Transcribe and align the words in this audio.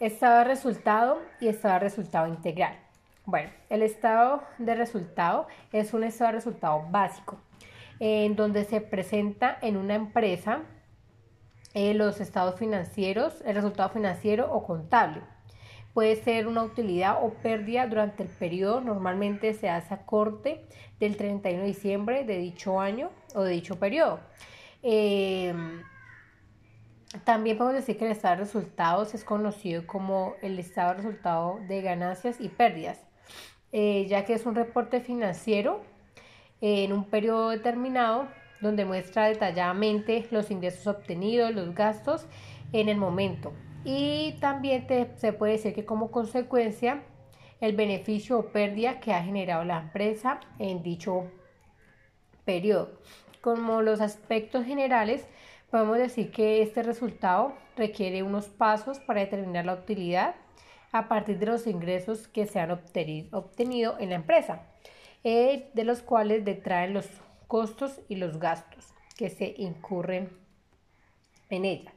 estado 0.00 0.38
de 0.38 0.44
resultado 0.44 1.22
y 1.40 1.48
estado 1.48 1.74
de 1.74 1.80
resultado 1.80 2.26
integral. 2.26 2.76
Bueno, 3.24 3.50
el 3.68 3.82
estado 3.82 4.42
de 4.58 4.74
resultado 4.74 5.46
es 5.72 5.92
un 5.92 6.04
estado 6.04 6.30
de 6.30 6.36
resultado 6.36 6.86
básico 6.90 7.38
en 8.00 8.36
donde 8.36 8.64
se 8.64 8.80
presenta 8.80 9.58
en 9.60 9.76
una 9.76 9.94
empresa 9.96 10.62
eh, 11.74 11.94
los 11.94 12.20
estados 12.20 12.58
financieros, 12.58 13.42
el 13.44 13.56
resultado 13.56 13.90
financiero 13.90 14.52
o 14.52 14.64
contable. 14.64 15.20
Puede 15.94 16.16
ser 16.16 16.46
una 16.46 16.62
utilidad 16.62 17.18
o 17.22 17.30
pérdida 17.30 17.86
durante 17.86 18.22
el 18.22 18.28
periodo, 18.28 18.80
normalmente 18.80 19.52
se 19.52 19.68
hace 19.68 19.94
a 19.94 20.06
corte 20.06 20.64
del 21.00 21.16
31 21.16 21.62
de 21.62 21.66
diciembre 21.66 22.24
de 22.24 22.38
dicho 22.38 22.80
año 22.80 23.10
o 23.34 23.42
de 23.42 23.52
dicho 23.52 23.78
periodo. 23.78 24.20
Eh, 24.82 25.52
también 27.24 27.56
podemos 27.56 27.80
decir 27.80 27.96
que 27.96 28.04
el 28.04 28.12
estado 28.12 28.36
de 28.36 28.44
resultados 28.44 29.14
es 29.14 29.24
conocido 29.24 29.86
como 29.86 30.34
el 30.42 30.58
estado 30.58 30.90
de 30.90 30.96
resultado 30.96 31.60
de 31.66 31.80
ganancias 31.80 32.40
y 32.40 32.48
pérdidas, 32.48 33.00
eh, 33.72 34.06
ya 34.08 34.24
que 34.24 34.34
es 34.34 34.44
un 34.44 34.54
reporte 34.54 35.00
financiero 35.00 35.80
en 36.60 36.92
un 36.92 37.04
periodo 37.04 37.50
determinado 37.50 38.28
donde 38.60 38.84
muestra 38.84 39.26
detalladamente 39.26 40.26
los 40.30 40.50
ingresos 40.50 40.86
obtenidos, 40.86 41.54
los 41.54 41.74
gastos 41.74 42.26
en 42.72 42.88
el 42.88 42.96
momento. 42.96 43.52
Y 43.84 44.36
también 44.40 44.86
se 45.16 45.32
puede 45.32 45.52
decir 45.52 45.74
que 45.74 45.84
como 45.84 46.10
consecuencia 46.10 47.02
el 47.60 47.74
beneficio 47.74 48.38
o 48.38 48.46
pérdida 48.52 49.00
que 49.00 49.14
ha 49.14 49.22
generado 49.22 49.64
la 49.64 49.78
empresa 49.78 50.40
en 50.58 50.82
dicho 50.82 51.24
periodo. 52.44 52.98
Como 53.40 53.82
los 53.82 54.00
aspectos 54.00 54.64
generales, 54.64 55.26
podemos 55.70 55.98
decir 55.98 56.30
que 56.30 56.62
este 56.62 56.82
resultado 56.82 57.54
requiere 57.76 58.22
unos 58.22 58.46
pasos 58.46 58.98
para 59.00 59.20
determinar 59.20 59.66
la 59.66 59.74
utilidad 59.74 60.34
a 60.92 61.08
partir 61.08 61.38
de 61.38 61.46
los 61.46 61.66
ingresos 61.66 62.28
que 62.28 62.46
se 62.46 62.60
han 62.60 62.70
obtenido 62.70 63.96
en 63.98 64.08
la 64.08 64.14
empresa. 64.14 64.62
Eh, 65.24 65.70
de 65.74 65.84
los 65.84 66.00
cuales 66.00 66.44
detraen 66.44 66.94
los 66.94 67.08
costos 67.48 68.00
y 68.08 68.16
los 68.16 68.38
gastos 68.38 68.94
que 69.16 69.30
se 69.30 69.54
incurren 69.58 70.30
en 71.50 71.64
ella. 71.64 71.92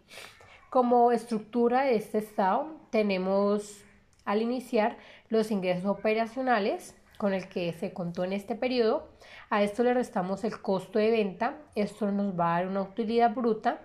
Como 0.72 1.12
estructura 1.12 1.84
de 1.84 1.96
este 1.96 2.18
estado 2.18 2.76
tenemos 2.90 3.84
al 4.26 4.42
iniciar 4.42 4.98
los 5.30 5.52
ingresos 5.52 5.86
operacionales 5.86 6.96
con 7.22 7.36
el 7.36 7.50
que 7.50 7.72
se 7.74 7.94
contó 7.94 8.24
en 8.24 8.34
este 8.34 8.56
periodo. 8.56 9.08
A 9.52 9.62
esto 9.62 9.84
le 9.84 9.94
restamos 9.94 10.44
el 10.44 10.60
costo 10.60 10.98
de 10.98 11.12
venta. 11.12 11.56
Esto 11.76 12.12
nos 12.12 12.34
va 12.34 12.56
a 12.56 12.62
dar 12.62 12.68
una 12.68 12.82
utilidad 12.82 13.36
bruta. 13.36 13.80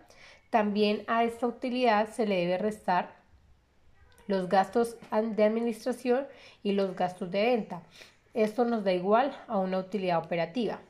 También 0.48 1.04
a 1.06 1.22
esta 1.22 1.46
utilidad 1.46 2.08
se 2.08 2.26
le 2.26 2.36
debe 2.36 2.56
restar 2.56 3.14
los 4.26 4.48
gastos 4.48 4.96
de 5.10 5.44
administración 5.44 6.26
y 6.62 6.72
los 6.72 6.96
gastos 6.96 7.30
de 7.30 7.42
venta. 7.42 7.82
Esto 8.32 8.64
nos 8.64 8.84
da 8.84 8.94
igual 8.94 9.36
a 9.48 9.58
una 9.58 9.80
utilidad 9.80 10.24
operativa. 10.24 10.80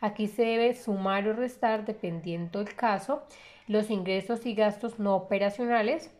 Aquí 0.00 0.26
se 0.26 0.40
debe 0.40 0.74
sumar 0.74 1.28
o 1.28 1.34
restar, 1.34 1.84
dependiendo 1.84 2.64
del 2.64 2.74
caso, 2.74 3.24
los 3.68 3.90
ingresos 3.90 4.46
y 4.46 4.54
gastos 4.54 4.98
no 4.98 5.14
operacionales. 5.14 6.10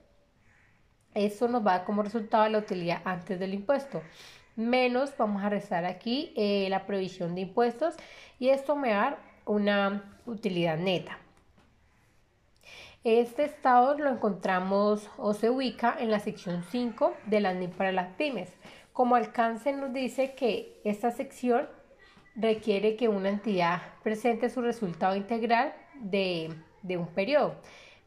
Esto 1.15 1.49
nos 1.49 1.67
va 1.67 1.73
a 1.73 1.79
dar 1.79 1.87
como 1.87 2.03
resultado 2.03 2.47
la 2.51 2.59
utilidad 2.59 3.01
antes 3.07 3.41
del 3.41 3.55
impuesto. 3.55 4.03
Menos 4.57 5.17
vamos 5.19 5.43
a 5.43 5.49
restar 5.49 5.85
aquí 5.85 6.33
eh, 6.37 6.69
la 6.71 6.87
provisión 6.87 7.35
de 7.35 7.43
impuestos 7.43 7.95
y 8.39 8.51
esto 8.51 8.77
me 8.77 8.91
va 8.91 8.95
a 8.95 9.05
dar 9.11 9.19
una 9.47 10.19
utilidad 10.27 10.79
neta. 10.79 11.19
Este 13.05 13.45
estado 13.45 13.99
lo 13.99 14.09
encontramos 14.09 15.11
o 15.19 15.35
se 15.35 15.51
ubica 15.51 15.95
en 15.99 16.11
la 16.11 16.21
sección 16.21 16.65
5 16.71 17.15
de 17.27 17.41
la 17.41 17.53
NIP 17.53 17.75
para 17.75 17.93
las 17.93 18.15
pymes. 18.15 18.51
Como 18.95 19.17
alcance 19.17 19.73
nos 19.73 19.93
dice 19.93 20.35
que 20.35 20.81
esta 20.85 21.11
sección 21.11 21.69
requiere 22.37 22.97
que 22.97 23.09
una 23.09 23.29
entidad 23.29 23.83
presente 24.03 24.49
su 24.49 24.63
resultado 24.63 25.17
integral 25.17 25.75
de, 25.97 26.57
un 26.97 27.07
periodo. 27.09 27.57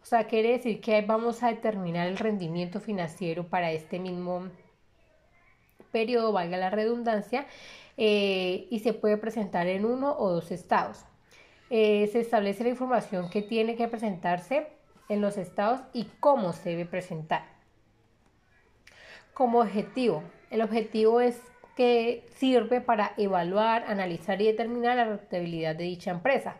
O 0.02 0.06
sea, 0.06 0.25
quiere 0.28 0.53
decir 0.53 0.81
que 0.81 1.02
vamos 1.02 1.44
a 1.44 1.50
determinar 1.50 2.08
el 2.08 2.18
rendimiento 2.18 2.79
financiero 2.79 3.47
para 3.47 3.72
este 3.72 4.00
mismo 4.00 4.47
periodo, 5.92 6.31
valga 6.31 6.58
la 6.58 6.70
redundancia, 6.70 7.46
eh, 7.98 8.68
y 8.70 8.80
se 8.80 8.94
puede 8.94 9.18
presentar 9.18 9.68
en 9.68 9.86
uno 9.86 10.16
o 10.18 10.31
dos 10.31 10.52
estados. 10.52 11.03
Eh, 11.70 12.08
se 12.12 12.20
establece 12.20 12.64
la 12.64 12.70
información 12.70 13.30
que 13.30 13.42
tiene 13.42 13.75
que 13.75 13.88
presentarse 13.88 14.68
en 15.09 15.22
los 15.22 15.38
estados 15.38 15.81
y 15.94 16.06
cómo 16.20 16.53
se 16.53 16.70
debe 16.70 16.86
presentar. 16.86 17.44
Como 19.34 19.59
objetivo, 19.59 20.24
el 20.50 20.62
objetivo 20.62 21.22
es 21.22 21.40
que 21.76 22.26
sirve 22.36 22.81
para 22.81 23.14
evaluar, 23.18 23.84
analizar 23.88 24.42
y 24.42 24.47
determinar 24.47 24.96
la 24.97 25.06
rentabilidad 25.06 25.76
de 25.76 25.84
dicha 25.84 26.12
empresa. 26.12 26.58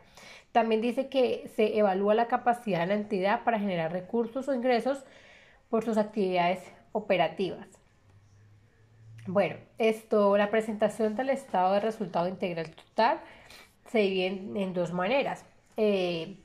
También 0.52 0.82
dice 0.82 1.10
que 1.10 1.50
se 1.56 1.78
evalúa 1.78 2.14
la 2.14 2.28
capacidad 2.28 2.82
de 2.82 2.88
la 2.88 2.94
entidad 2.94 3.44
para 3.44 3.60
generar 3.60 3.92
recursos 3.92 4.48
o 4.48 4.54
ingresos 4.54 5.04
por 5.70 5.84
sus 5.84 5.98
actividades 5.98 6.60
operativas. 6.92 7.68
Bueno, 9.28 9.58
esto, 9.78 10.38
la 10.38 10.50
presentación 10.50 11.18
del 11.18 11.30
estado 11.30 11.74
de 11.74 11.82
resultado 11.82 12.30
integral 12.30 12.72
total 12.72 13.20
se 13.92 14.00
divide 14.00 14.28
en, 14.28 14.74
dos 14.74 14.94
maneras. 14.94 15.44
Eh, 15.76 16.38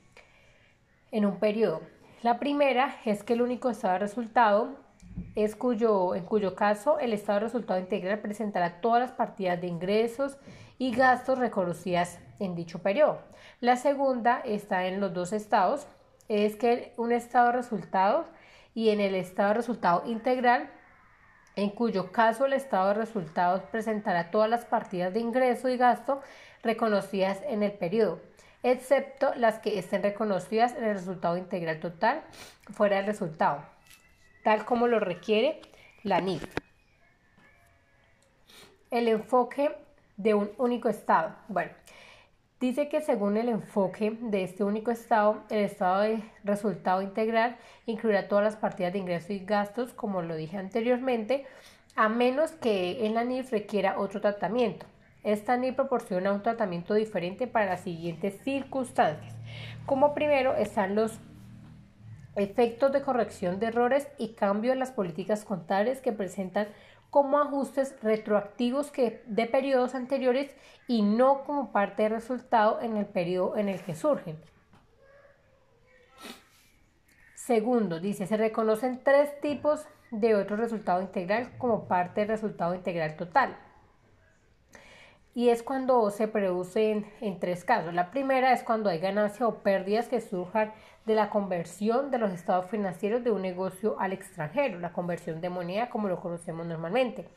en 1.12 1.25
un 1.25 1.38
periodo. 1.38 1.82
La 2.22 2.41
primera 2.41 2.97
es 3.04 3.22
que 3.22 3.34
el 3.34 3.42
único 3.42 3.71
estado 3.71 3.94
de 3.94 3.98
resultado 4.00 4.71
es 5.37 5.54
cuyo, 5.54 6.16
en 6.16 6.25
cuyo 6.25 6.56
caso 6.56 6.98
el 6.98 7.12
estado 7.12 7.38
de 7.38 7.44
resultado 7.44 7.78
integral 7.78 8.19
presentará 8.19 8.81
todas 8.81 9.00
las 9.00 9.12
partidas 9.12 9.60
de 9.60 9.69
ingresos 9.69 10.37
y 10.76 10.92
gastos 10.92 11.38
reconocidas 11.38 12.19
en 12.41 12.56
dicho 12.56 12.81
periodo. 12.81 13.21
La 13.60 13.76
segunda 13.76 14.41
está 14.44 14.87
en 14.87 15.00
los 15.00 15.15
dos 15.15 15.32
estados, 15.32 15.87
es 16.28 16.56
que 16.56 16.94
un 16.97 17.12
estado 17.12 17.48
de 17.48 17.53
resultados 17.53 18.26
y 18.75 18.88
en 18.88 19.00
el 19.00 19.15
estado 19.15 19.50
de 19.50 19.54
resultado 19.54 20.03
integral, 20.06 20.69
en 21.56 21.70
cuyo 21.70 22.12
caso 22.12 22.46
el 22.46 22.52
estado 22.52 22.88
de 22.88 22.94
resultados 22.94 23.62
presentará 23.70 24.30
todas 24.30 24.48
las 24.48 24.64
partidas 24.64 25.12
de 25.12 25.20
ingreso 25.20 25.68
y 25.68 25.76
gasto 25.76 26.20
reconocidas 26.62 27.40
en 27.46 27.62
el 27.62 27.72
periodo, 27.72 28.20
excepto 28.62 29.34
las 29.34 29.58
que 29.58 29.78
estén 29.78 30.02
reconocidas 30.02 30.74
en 30.76 30.84
el 30.84 30.94
resultado 30.94 31.36
integral 31.36 31.80
total 31.80 32.22
fuera 32.70 32.96
del 32.96 33.06
resultado 33.06 33.72
tal 34.42 34.64
como 34.64 34.88
lo 34.88 35.00
requiere 35.00 35.60
la 36.02 36.20
NIF. 36.20 36.44
El 38.91 39.08
enfoque 39.08 39.74
de 40.16 40.34
un 40.34 40.50
único 40.58 40.88
estado. 40.88 41.34
Bueno, 41.48 41.72
dice 42.62 42.88
que 42.88 43.00
según 43.00 43.36
el 43.36 43.48
enfoque 43.48 44.16
de 44.20 44.44
este 44.44 44.62
único 44.62 44.92
estado, 44.92 45.42
el 45.50 45.64
estado 45.64 46.02
de 46.02 46.22
resultado 46.44 47.02
integral 47.02 47.56
incluirá 47.86 48.28
todas 48.28 48.44
las 48.44 48.54
partidas 48.54 48.92
de 48.92 49.00
ingresos 49.00 49.30
y 49.30 49.40
gastos, 49.40 49.92
como 49.92 50.22
lo 50.22 50.36
dije 50.36 50.58
anteriormente, 50.58 51.44
a 51.96 52.08
menos 52.08 52.52
que 52.52 53.04
en 53.04 53.14
la 53.14 53.24
NIF 53.24 53.50
requiera 53.50 53.98
otro 53.98 54.20
tratamiento. 54.20 54.86
Esta 55.24 55.56
NIF 55.56 55.74
proporciona 55.74 56.32
un 56.32 56.44
tratamiento 56.44 56.94
diferente 56.94 57.48
para 57.48 57.66
las 57.66 57.80
siguientes 57.80 58.40
circunstancias. 58.44 59.34
Como 59.84 60.14
primero 60.14 60.54
están 60.54 60.94
los 60.94 61.18
efectos 62.36 62.92
de 62.92 63.02
corrección 63.02 63.58
de 63.58 63.66
errores 63.66 64.06
y 64.18 64.34
cambio 64.34 64.72
en 64.72 64.78
las 64.78 64.92
políticas 64.92 65.44
contables 65.44 66.00
que 66.00 66.12
presentan 66.12 66.68
como 67.12 67.38
ajustes 67.38 67.94
retroactivos 68.02 68.90
que, 68.90 69.22
de 69.26 69.44
periodos 69.44 69.94
anteriores 69.94 70.50
y 70.88 71.02
no 71.02 71.44
como 71.44 71.70
parte 71.70 72.04
del 72.04 72.12
resultado 72.12 72.80
en 72.80 72.96
el 72.96 73.04
periodo 73.04 73.58
en 73.58 73.68
el 73.68 73.82
que 73.82 73.94
surgen. 73.94 74.40
Segundo, 77.34 78.00
dice, 78.00 78.26
se 78.26 78.38
reconocen 78.38 79.04
tres 79.04 79.38
tipos 79.42 79.86
de 80.10 80.34
otro 80.34 80.56
resultado 80.56 81.03
integral 81.03 81.50
como 81.59 81.86
parte 81.86 82.22
del 82.22 82.30
resultado 82.30 82.74
integral 82.74 83.15
total 83.18 83.58
y 85.34 85.48
es 85.48 85.62
cuando 85.62 86.10
se 86.10 86.28
producen 86.28 87.06
en 87.20 87.38
tres 87.41 87.65
casos. 87.65 87.94
La 87.94 88.10
primera 88.10 88.53
es 88.53 88.62
cuando 88.62 88.91
hay 88.91 88.98
ganancias 88.98 89.42
o 89.42 89.62
pérdidas 89.62 90.08
que 90.08 90.20
surjan 90.20 90.72
de 91.04 91.15
la 91.15 91.31
conversión 91.31 92.10
de 92.10 92.19
los 92.19 92.33
estados 92.33 92.66
financieros 92.71 93.25
de 93.25 93.31
un 93.31 93.43
negocio 93.43 93.97
al 93.99 94.13
extranjero, 94.13 94.78
la 94.78 94.93
conversión 94.93 95.41
de 95.41 95.51
moneda 95.51 95.91
como 95.91 96.09
lo 96.09 96.21
conocemos 96.21 96.66
normalmente. 96.66 97.28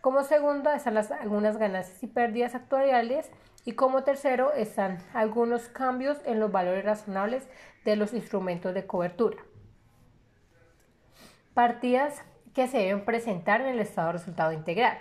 Como 0.00 0.22
segundo 0.24 0.70
están 0.70 0.94
las, 0.94 1.10
algunas 1.10 1.58
ganancias 1.58 2.02
y 2.02 2.06
pérdidas 2.06 2.54
actuariales 2.54 3.30
y 3.66 3.72
como 3.72 4.02
tercero 4.02 4.52
están 4.52 4.98
algunos 5.12 5.68
cambios 5.68 6.18
en 6.24 6.40
los 6.40 6.50
valores 6.50 6.84
razonables 6.84 7.46
de 7.84 7.96
los 7.96 8.14
instrumentos 8.14 8.72
de 8.72 8.86
cobertura. 8.86 9.36
Partidas 11.52 12.24
que 12.54 12.66
se 12.66 12.78
deben 12.78 13.04
presentar 13.04 13.60
en 13.60 13.68
el 13.68 13.80
estado 13.80 14.08
de 14.08 14.12
resultado 14.14 14.52
integral. 14.52 14.98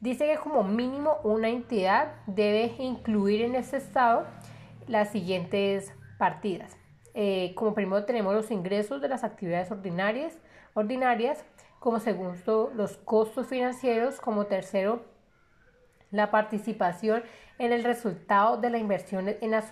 Dice 0.00 0.26
que 0.26 0.36
como 0.36 0.62
mínimo 0.62 1.16
una 1.24 1.48
entidad 1.48 2.12
debe 2.26 2.72
incluir 2.78 3.42
en 3.42 3.56
ese 3.56 3.78
estado 3.78 4.26
las 4.86 5.10
siguientes 5.10 5.92
partidas. 6.18 6.76
Eh, 7.14 7.52
como 7.54 7.74
primero 7.74 8.04
tenemos 8.04 8.34
los 8.34 8.50
ingresos 8.50 9.00
de 9.00 9.08
las 9.08 9.22
actividades 9.22 9.70
ordinarias 9.70 10.38
ordinarias, 10.74 11.44
como 11.78 12.00
segundo 12.00 12.72
los 12.74 12.96
costos 12.98 13.46
financieros, 13.46 14.20
como 14.20 14.46
tercero 14.46 15.04
la 16.10 16.30
participación 16.30 17.24
en 17.58 17.72
el 17.72 17.82
resultado 17.82 18.56
de 18.56 18.70
la 18.70 18.78
inversión 18.78 19.28
en 19.28 19.50
las 19.50 19.70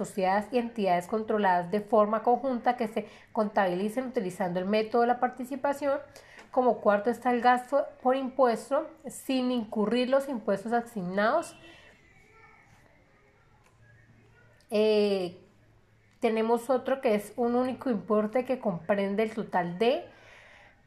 y 0.53 0.59
entidades 0.59 1.07
controladas 1.07 1.71
de 1.71 1.81
forma 1.81 2.23
conjunta 2.23 2.77
que 2.77 2.89
se 2.89 3.07
contabilicen 3.33 4.07
utilizando 4.07 4.59
el 4.59 4.67
método 4.67 5.03
de 5.03 5.09
la 5.09 5.21
participación. 5.21 5.99
Como 6.51 6.81
cuarto 6.81 7.11
está 7.11 7.31
el 7.33 7.41
gasto 7.41 7.87
por 8.03 8.17
impuesto 8.17 8.89
sin 9.07 9.51
incurrir 9.53 10.11
los 10.11 10.29
impuestos 10.29 10.73
asignados. 10.73 11.57
Eh, 14.71 15.42
tenemos 16.23 16.71
otro 16.71 17.01
que 17.01 17.17
es 17.17 17.33
un 17.37 17.57
único 17.57 17.91
importe 17.91 18.45
que 18.45 18.61
comprende 18.61 19.25
el 19.25 19.35
total 19.35 19.77
de, 19.79 20.05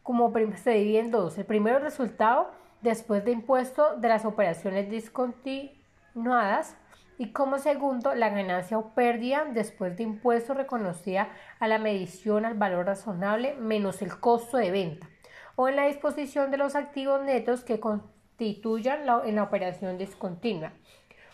como 0.01 0.33
se 0.55 0.71
divide 0.71 0.99
en 0.99 1.11
dos. 1.11 1.37
El 1.37 1.43
primero 1.45 1.77
resultado 1.79 2.49
después 2.81 3.25
de 3.25 3.31
impuesto 3.31 3.97
de 3.97 4.07
las 4.07 4.23
operaciones 4.23 4.89
discontinuadas 4.89 6.77
y 7.17 7.33
como 7.33 7.57
segundo 7.59 8.15
la 8.15 8.29
ganancia 8.29 8.77
o 8.77 8.91
pérdida 8.93 9.43
después 9.43 9.97
de 9.97 10.03
impuesto 10.03 10.53
reconocida 10.53 11.27
a 11.59 11.67
la 11.67 11.79
medición 11.79 12.45
al 12.45 12.53
valor 12.53 12.85
razonable 12.85 13.55
menos 13.55 14.01
el 14.01 14.17
costo 14.17 14.55
de 14.55 14.71
venta 14.71 15.07
o 15.57 15.67
en 15.67 15.75
la 15.75 15.87
disposición 15.87 16.49
de 16.49 16.57
los 16.57 16.75
activos 16.75 17.21
netos 17.23 17.65
que 17.65 17.81
constituyan 17.81 19.05
la, 19.05 19.21
en 19.25 19.35
la 19.35 19.43
operación 19.43 19.97
discontinua. 19.97 20.71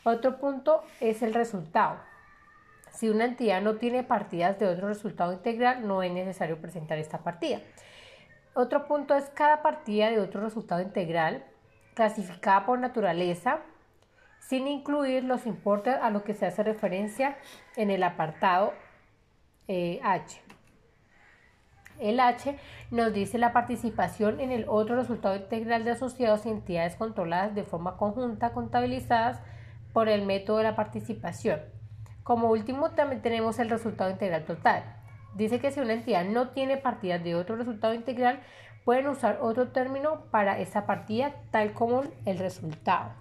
Otro 0.04 0.39
punto 0.39 0.83
es 1.00 1.21
el 1.21 1.33
resultado. 1.33 1.97
Si 2.92 3.10
una 3.10 3.26
entidad 3.26 3.62
no 3.62 3.76
tiene 3.76 4.04
partidas 4.04 4.60
de 4.60 4.68
otro 4.68 4.88
resultado 4.88 5.34
integral, 5.34 5.88
no 5.88 6.04
es 6.04 6.12
necesario 6.12 6.62
presentar 6.62 6.98
esta 6.98 7.20
partida. 7.20 7.60
Otro 8.54 8.88
punto 8.88 9.16
es 9.16 9.30
cada 9.30 9.62
partida 9.62 10.10
de 10.10 10.20
otro 10.20 10.42
resultado 10.42 10.82
integral 10.82 11.46
clasificada 11.94 12.66
por 12.66 12.80
naturaleza 12.80 13.60
sin 14.40 14.68
incluir 14.68 15.24
los 15.24 15.46
importes 15.46 15.96
a 16.02 16.10
los 16.10 16.24
que 16.24 16.34
se 16.34 16.46
hace 16.46 16.64
referencia 16.64 17.38
en 17.76 17.90
el 17.90 18.04
apartado 18.04 18.74
eh, 19.68 20.00
H. 20.04 20.42
El 22.00 22.20
H 22.20 22.58
nos 22.90 23.14
dice 23.14 23.38
la 23.38 23.54
participación 23.54 24.40
en 24.40 24.52
el 24.52 24.66
otro 24.68 24.96
resultado 24.96 25.36
integral 25.36 25.86
de 25.86 25.92
asociados 25.92 26.46
y 26.46 26.50
entidades 26.50 26.96
controladas 26.96 27.54
de 27.54 27.64
forma 27.64 27.96
conjunta 27.96 28.54
contabilizadas 28.54 29.40
por 29.94 30.10
el 30.10 30.26
método 30.26 30.58
de 30.58 30.64
la 30.64 30.76
participación. 30.76 31.62
Como 32.23 32.50
último 32.50 32.91
también 32.91 33.21
tenemos 33.21 33.59
el 33.59 33.69
resultado 33.69 34.09
integral 34.09 34.45
total. 34.45 34.83
Dice 35.35 35.59
que 35.59 35.71
si 35.71 35.79
una 35.79 35.94
entidad 35.94 36.25
no 36.25 36.50
tiene 36.50 36.77
partidas 36.77 37.23
de 37.23 37.35
otro 37.35 37.56
resultado 37.56 37.94
integral, 37.94 38.41
pueden 38.83 39.07
usar 39.07 39.39
otro 39.41 39.69
término 39.69 40.25
para 40.31 40.59
esa 40.59 40.85
partida, 40.85 41.33
tal 41.51 41.73
como 41.73 42.03
el 42.25 42.38
resultado. 42.38 43.13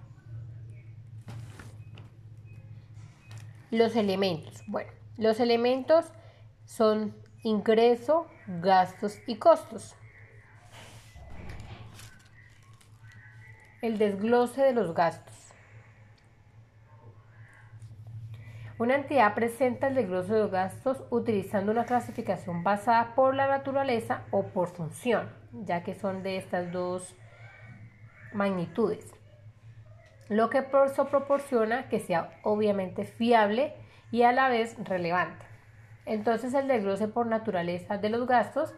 Los 3.70 3.94
elementos. 3.94 4.62
Bueno, 4.66 4.90
los 5.16 5.38
elementos 5.38 6.06
son 6.64 7.14
ingreso, 7.42 8.26
gastos 8.46 9.18
y 9.26 9.36
costos. 9.36 9.94
El 13.80 13.96
desglose 13.96 14.62
de 14.62 14.72
los 14.72 14.94
gastos. 14.94 15.39
Una 18.80 18.94
entidad 18.94 19.34
presenta 19.34 19.88
el 19.88 19.94
desglose 19.94 20.32
de 20.32 20.38
los 20.38 20.50
gastos 20.50 21.04
utilizando 21.10 21.70
una 21.70 21.84
clasificación 21.84 22.64
basada 22.64 23.14
por 23.14 23.34
la 23.34 23.46
naturaleza 23.46 24.22
o 24.30 24.44
por 24.44 24.68
función, 24.68 25.28
ya 25.52 25.82
que 25.82 25.94
son 25.94 26.22
de 26.22 26.38
estas 26.38 26.72
dos 26.72 27.14
magnitudes. 28.32 29.12
Lo 30.30 30.48
que 30.48 30.64
eso 30.86 31.08
proporciona 31.08 31.90
que 31.90 32.00
sea 32.00 32.30
obviamente 32.42 33.04
fiable 33.04 33.74
y 34.10 34.22
a 34.22 34.32
la 34.32 34.48
vez 34.48 34.74
relevante. 34.82 35.44
Entonces 36.06 36.54
el 36.54 36.66
desglose 36.66 37.06
por 37.06 37.26
naturaleza 37.26 37.98
de 37.98 38.08
los 38.08 38.26
gastos 38.26 38.72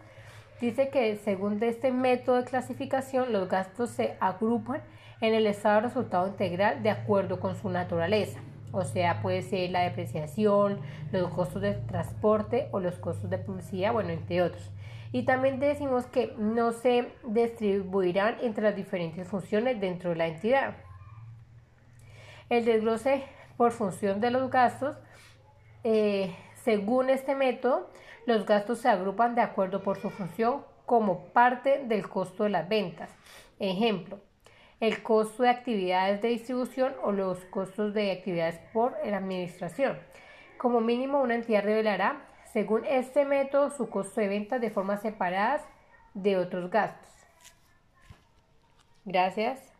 dice 0.60 0.88
que 0.88 1.14
según 1.14 1.62
este 1.62 1.92
método 1.92 2.38
de 2.38 2.44
clasificación 2.44 3.32
los 3.32 3.48
gastos 3.48 3.90
se 3.90 4.16
agrupan 4.18 4.82
en 5.20 5.32
el 5.32 5.46
estado 5.46 5.76
de 5.76 5.82
resultado 5.82 6.26
integral 6.26 6.82
de 6.82 6.90
acuerdo 6.90 7.38
con 7.38 7.54
su 7.54 7.70
naturaleza. 7.70 8.40
O 8.72 8.84
sea, 8.84 9.20
puede 9.20 9.42
ser 9.42 9.70
la 9.70 9.82
depreciación, 9.82 10.80
los 11.12 11.30
costos 11.32 11.60
de 11.60 11.74
transporte 11.74 12.68
o 12.72 12.80
los 12.80 12.98
costos 12.98 13.28
de 13.28 13.38
publicidad, 13.38 13.92
bueno, 13.92 14.10
entre 14.10 14.42
otros. 14.42 14.70
Y 15.12 15.24
también 15.24 15.60
decimos 15.60 16.06
que 16.06 16.34
no 16.38 16.72
se 16.72 17.12
distribuirán 17.24 18.38
entre 18.40 18.64
las 18.64 18.74
diferentes 18.74 19.28
funciones 19.28 19.78
dentro 19.78 20.10
de 20.10 20.16
la 20.16 20.26
entidad. 20.26 20.76
El 22.48 22.64
desglose 22.64 23.24
por 23.58 23.72
función 23.72 24.20
de 24.20 24.30
los 24.30 24.50
gastos, 24.50 24.96
eh, 25.84 26.34
según 26.64 27.10
este 27.10 27.34
método, 27.34 27.90
los 28.24 28.46
gastos 28.46 28.78
se 28.78 28.88
agrupan 28.88 29.34
de 29.34 29.42
acuerdo 29.42 29.82
por 29.82 29.98
su 29.98 30.08
función 30.08 30.64
como 30.86 31.26
parte 31.26 31.84
del 31.84 32.08
costo 32.08 32.44
de 32.44 32.50
las 32.50 32.68
ventas. 32.68 33.10
Ejemplo, 33.58 34.18
el 34.82 35.00
costo 35.04 35.44
de 35.44 35.48
actividades 35.48 36.20
de 36.22 36.28
distribución 36.28 36.92
o 37.04 37.12
los 37.12 37.38
costos 37.44 37.94
de 37.94 38.10
actividades 38.10 38.58
por 38.72 38.96
la 39.06 39.18
administración. 39.18 39.96
Como 40.58 40.80
mínimo, 40.80 41.22
una 41.22 41.36
entidad 41.36 41.62
revelará, 41.62 42.26
según 42.52 42.84
este 42.86 43.24
método, 43.24 43.70
su 43.70 43.88
costo 43.88 44.20
de 44.20 44.26
venta 44.26 44.58
de 44.58 44.70
forma 44.70 44.96
separadas 44.96 45.62
de 46.14 46.36
otros 46.36 46.68
gastos. 46.68 47.08
Gracias. 49.04 49.71